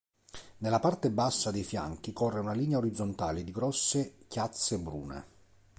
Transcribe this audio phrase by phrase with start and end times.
[0.57, 5.25] Nella parte bassa dei fianchi corre una linea orizzontale di grosse chiazze brune.